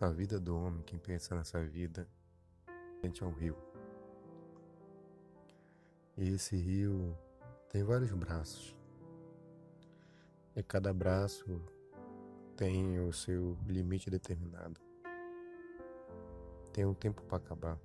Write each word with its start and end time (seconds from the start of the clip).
A 0.00 0.10
vida 0.10 0.38
do 0.38 0.56
homem, 0.56 0.80
quem 0.82 0.96
pensa 0.96 1.34
nessa 1.34 1.60
vida, 1.60 2.08
é 3.02 3.24
um 3.24 3.32
rio. 3.32 3.56
E 6.16 6.28
esse 6.28 6.56
rio 6.56 7.18
tem 7.68 7.82
vários 7.82 8.12
braços. 8.12 8.76
E 10.54 10.62
cada 10.62 10.94
braço 10.94 11.60
tem 12.56 13.00
o 13.00 13.12
seu 13.12 13.58
limite 13.66 14.08
determinado. 14.08 14.80
Tem 16.72 16.84
um 16.86 16.94
tempo 16.94 17.22
para 17.22 17.38
acabar. 17.38 17.78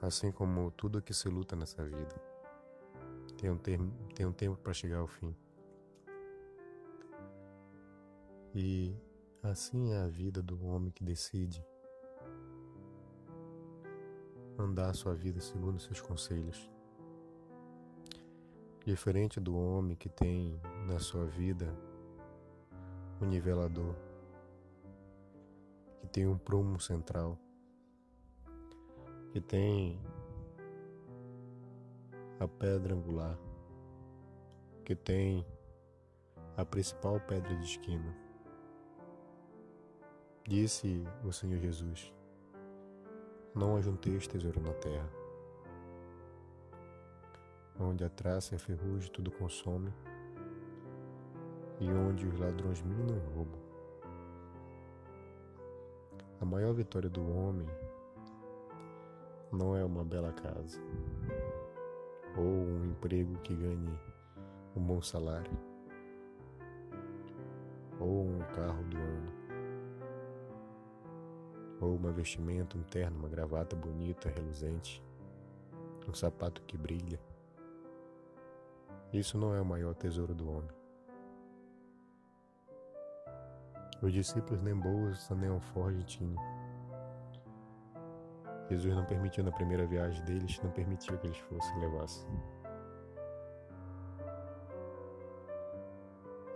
Assim 0.00 0.32
como 0.32 0.70
tudo 0.70 1.02
que 1.02 1.12
se 1.12 1.28
luta 1.28 1.54
nessa 1.54 1.84
vida, 1.84 2.14
tem 3.36 3.50
um, 3.50 3.58
termo, 3.58 3.92
tem 4.14 4.24
um 4.24 4.32
tempo 4.32 4.56
para 4.56 4.72
chegar 4.72 5.00
ao 5.00 5.06
fim. 5.06 5.36
E 8.60 8.92
assim 9.40 9.92
é 9.92 9.98
a 9.98 10.08
vida 10.08 10.42
do 10.42 10.66
homem 10.66 10.90
que 10.90 11.04
decide 11.04 11.64
andar 14.58 14.90
a 14.90 14.94
sua 14.94 15.14
vida 15.14 15.40
segundo 15.40 15.78
seus 15.78 16.00
conselhos. 16.00 16.68
Diferente 18.84 19.38
do 19.38 19.56
homem 19.56 19.94
que 19.94 20.08
tem 20.08 20.60
na 20.88 20.98
sua 20.98 21.24
vida 21.24 21.72
um 23.22 23.26
nivelador, 23.26 23.94
que 26.00 26.08
tem 26.08 26.26
um 26.26 26.36
prumo 26.36 26.80
central, 26.80 27.38
que 29.30 29.40
tem 29.40 30.00
a 32.40 32.48
pedra 32.48 32.92
angular, 32.92 33.38
que 34.84 34.96
tem 34.96 35.46
a 36.56 36.64
principal 36.64 37.20
pedra 37.20 37.54
de 37.54 37.64
esquina. 37.64 38.27
Disse 40.48 41.04
o 41.22 41.30
Senhor 41.30 41.58
Jesus: 41.58 42.10
Não 43.54 43.76
ajunteis 43.76 44.26
tesouro 44.26 44.58
na 44.62 44.72
terra, 44.72 45.06
onde 47.78 48.02
a 48.02 48.08
traça 48.08 48.54
e 48.54 48.56
a 48.56 48.58
ferrugem 48.58 49.12
tudo 49.12 49.30
consome, 49.30 49.92
e 51.78 51.90
onde 51.90 52.26
os 52.26 52.38
ladrões 52.40 52.80
minam 52.80 53.14
e 53.14 53.34
roubam. 53.34 53.60
A 56.40 56.46
maior 56.46 56.72
vitória 56.72 57.10
do 57.10 57.30
homem 57.30 57.68
não 59.52 59.76
é 59.76 59.84
uma 59.84 60.02
bela 60.02 60.32
casa 60.32 60.80
ou 62.38 62.46
um 62.46 62.86
emprego 62.86 63.38
que 63.40 63.54
ganhe 63.54 64.00
um 64.74 64.80
bom 64.80 65.02
salário 65.02 65.52
ou 68.00 68.24
um 68.24 68.38
carro 68.54 68.82
do 68.84 68.96
ano 68.96 69.37
ou 71.80 71.94
uma 71.94 72.10
vestimenta, 72.10 72.76
um 72.76 72.82
terno, 72.82 73.18
uma 73.18 73.28
gravata 73.28 73.76
bonita, 73.76 74.28
reluzente, 74.28 75.02
um 76.08 76.14
sapato 76.14 76.62
que 76.62 76.76
brilha. 76.76 77.20
Isso 79.12 79.38
não 79.38 79.54
é 79.54 79.60
o 79.60 79.64
maior 79.64 79.94
tesouro 79.94 80.34
do 80.34 80.50
homem. 80.50 80.70
Os 84.02 84.12
discípulos 84.12 84.62
nem 84.62 84.74
bolsa 84.74 85.34
nem 85.34 85.50
alforje 85.50 86.04
tinham. 86.04 86.36
Jesus 88.68 88.94
não 88.94 89.04
permitiu 89.06 89.42
na 89.42 89.50
primeira 89.50 89.86
viagem 89.86 90.22
deles, 90.24 90.60
não 90.62 90.70
permitiu 90.70 91.16
que 91.18 91.26
eles 91.26 91.38
fossem 91.38 91.80
levassem. 91.80 92.28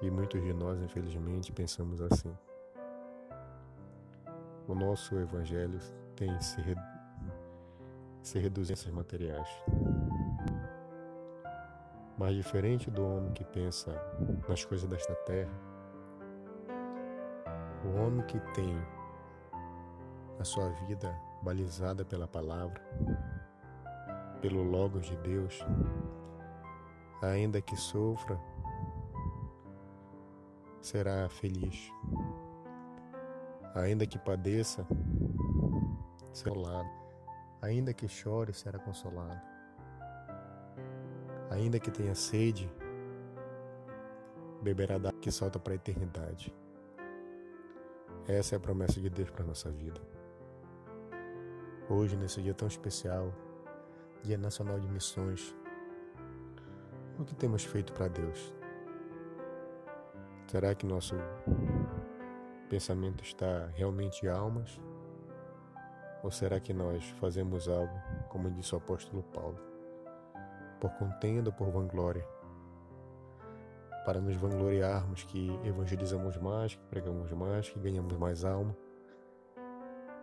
E 0.02 0.10
muitos 0.10 0.42
de 0.42 0.52
nós, 0.52 0.80
infelizmente, 0.82 1.52
pensamos 1.52 2.00
assim. 2.02 2.36
O 4.72 4.74
nosso 4.74 5.18
evangelho 5.18 5.78
tem 6.16 6.40
se, 6.40 6.58
re... 6.62 6.74
se 8.22 8.38
reduzido 8.38 8.72
a 8.72 8.80
esses 8.80 8.90
materiais. 8.90 9.46
Mas 12.16 12.34
diferente 12.34 12.90
do 12.90 13.04
homem 13.04 13.34
que 13.34 13.44
pensa 13.44 13.92
nas 14.48 14.64
coisas 14.64 14.88
desta 14.88 15.14
terra, 15.26 15.52
o 17.84 18.00
homem 18.00 18.24
que 18.24 18.40
tem 18.54 18.74
a 20.40 20.44
sua 20.44 20.70
vida 20.86 21.14
balizada 21.42 22.02
pela 22.02 22.26
palavra, 22.26 22.80
pelo 24.40 24.62
Logos 24.62 25.04
de 25.04 25.16
Deus, 25.18 25.62
ainda 27.20 27.60
que 27.60 27.76
sofra, 27.76 28.40
será 30.80 31.28
feliz. 31.28 31.92
Ainda 33.74 34.06
que 34.06 34.18
padeça, 34.18 34.86
será 36.32 36.54
consolado. 36.54 36.90
Ainda 37.62 37.94
que 37.94 38.08
chore, 38.08 38.52
será 38.52 38.78
consolado. 38.78 39.40
Ainda 41.50 41.78
que 41.78 41.90
tenha 41.90 42.14
sede, 42.14 42.70
beberá 44.62 44.98
da 44.98 45.12
que 45.12 45.30
salta 45.30 45.58
para 45.58 45.72
a 45.72 45.76
eternidade. 45.76 46.54
Essa 48.26 48.54
é 48.54 48.56
a 48.56 48.60
promessa 48.60 49.00
de 49.00 49.10
Deus 49.10 49.30
para 49.30 49.42
a 49.42 49.46
nossa 49.46 49.70
vida. 49.70 50.00
Hoje, 51.88 52.16
nesse 52.16 52.40
dia 52.40 52.54
tão 52.54 52.68
especial, 52.68 53.32
Dia 54.22 54.38
Nacional 54.38 54.78
de 54.78 54.88
Missões, 54.88 55.54
o 57.18 57.24
que 57.24 57.34
temos 57.34 57.64
feito 57.64 57.92
para 57.92 58.08
Deus? 58.08 58.54
Será 60.46 60.74
que 60.74 60.86
nosso 60.86 61.16
pensamento 62.72 63.22
está 63.22 63.66
realmente 63.74 64.26
almas? 64.26 64.80
Ou 66.22 66.30
será 66.30 66.58
que 66.58 66.72
nós 66.72 67.04
fazemos 67.20 67.68
algo, 67.68 67.92
como 68.30 68.50
disse 68.50 68.74
o 68.74 68.78
apóstolo 68.78 69.22
Paulo, 69.24 69.58
por 70.80 70.90
contenda 70.92 71.50
ou 71.50 71.52
por 71.54 71.70
vanglória? 71.70 72.26
Para 74.06 74.22
nos 74.22 74.34
vangloriarmos 74.36 75.22
que 75.24 75.50
evangelizamos 75.62 76.38
mais, 76.38 76.74
que 76.74 76.84
pregamos 76.86 77.30
mais, 77.32 77.68
que 77.68 77.78
ganhamos 77.78 78.16
mais 78.16 78.42
alma 78.42 78.74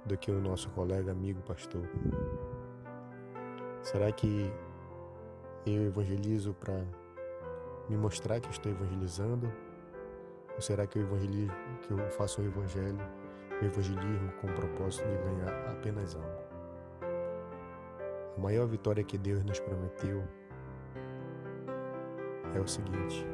do 0.04 0.18
que 0.18 0.32
o 0.32 0.42
nosso 0.42 0.72
colega, 0.72 1.12
amigo, 1.12 1.44
pastor? 1.44 1.88
Será 3.84 4.12
que 4.12 4.52
eu 5.68 5.84
evangelizo 5.84 6.56
para 6.56 6.84
me 7.88 7.96
mostrar 7.96 8.40
que 8.40 8.50
estou 8.50 8.72
evangelizando 8.72 9.54
ou 10.60 10.62
será 10.62 10.86
que 10.86 11.00
eu 11.00 11.08
que 11.82 11.92
eu 11.92 11.98
faço 12.10 12.42
o 12.42 12.46
evangelho, 12.46 13.00
o 13.62 13.66
evangelismo 13.66 14.30
com 14.42 14.48
o 14.48 14.54
propósito 14.54 15.08
de 15.08 15.16
ganhar 15.16 15.72
apenas 15.72 16.18
algo? 16.18 16.44
A 18.36 18.42
maior 18.42 18.68
vitória 18.68 19.02
que 19.02 19.18
Deus 19.18 19.42
nos 19.46 19.58
prometeu 19.62 20.22
é 22.54 22.60
o 22.60 22.68
seguinte: 22.68 23.26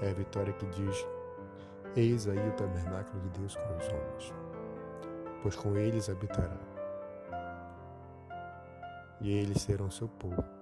é 0.00 0.10
a 0.10 0.14
vitória 0.14 0.52
que 0.52 0.66
diz: 0.66 1.04
Eis 1.96 2.28
aí 2.28 2.48
o 2.48 2.52
tabernáculo 2.52 3.20
de 3.20 3.40
Deus 3.40 3.56
com 3.56 3.76
os 3.76 3.88
homens, 3.88 4.34
pois 5.42 5.56
com 5.56 5.76
eles 5.76 6.08
habitará, 6.08 6.60
e 9.20 9.32
eles 9.32 9.62
serão 9.62 9.90
seu 9.90 10.06
povo 10.06 10.59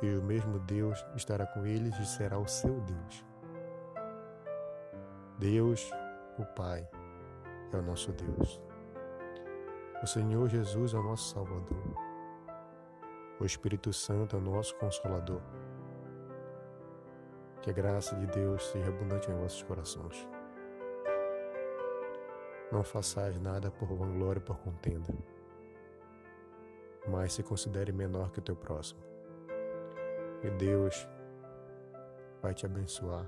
e 0.00 0.14
o 0.16 0.22
mesmo 0.22 0.58
Deus 0.60 1.04
estará 1.16 1.46
com 1.46 1.66
eles 1.66 1.98
e 1.98 2.06
será 2.06 2.38
o 2.38 2.46
seu 2.46 2.80
Deus. 2.80 3.24
Deus, 5.38 5.90
o 6.38 6.44
Pai, 6.44 6.88
é 7.72 7.76
o 7.76 7.82
nosso 7.82 8.12
Deus. 8.12 8.60
O 10.02 10.06
Senhor 10.06 10.48
Jesus 10.48 10.94
é 10.94 10.96
o 10.96 11.02
nosso 11.02 11.34
Salvador. 11.34 12.08
O 13.40 13.44
Espírito 13.44 13.92
Santo 13.92 14.36
é 14.36 14.38
o 14.38 14.42
nosso 14.42 14.74
Consolador. 14.76 15.40
Que 17.62 17.70
a 17.70 17.72
graça 17.72 18.14
de 18.16 18.26
Deus 18.26 18.64
seja 18.68 18.88
abundante 18.88 19.30
em 19.30 19.34
vossos 19.34 19.62
corações. 19.62 20.28
Não 22.70 22.84
façais 22.84 23.40
nada 23.40 23.70
por 23.70 23.88
vanglória 23.88 24.38
e 24.38 24.42
por 24.42 24.58
contenda, 24.58 25.12
mas 27.06 27.32
se 27.32 27.42
considere 27.42 27.92
menor 27.92 28.30
que 28.30 28.40
o 28.40 28.42
teu 28.42 28.54
próximo. 28.54 29.00
E 30.42 30.50
Deus 30.50 31.08
vai 32.40 32.54
te 32.54 32.66
abençoar. 32.66 33.26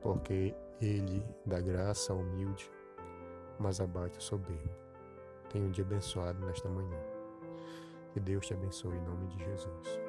Porque 0.00 0.54
Ele 0.80 1.24
dá 1.44 1.60
graça 1.60 2.12
ao 2.12 2.20
humilde, 2.20 2.70
mas 3.58 3.80
abate 3.80 4.18
o 4.18 4.22
soberbo. 4.22 4.70
Tenha 5.50 5.66
um 5.66 5.70
dia 5.70 5.84
abençoado 5.84 6.44
nesta 6.46 6.68
manhã. 6.68 6.98
Que 8.12 8.20
Deus 8.20 8.46
te 8.46 8.54
abençoe 8.54 8.96
em 8.96 9.02
nome 9.02 9.26
de 9.26 9.44
Jesus. 9.44 10.07